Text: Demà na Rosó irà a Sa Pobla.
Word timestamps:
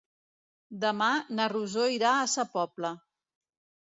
Demà 0.85 1.09
na 1.39 1.45
Rosó 1.53 1.83
irà 1.97 2.13
a 2.21 2.31
Sa 2.37 2.47
Pobla. 2.55 2.91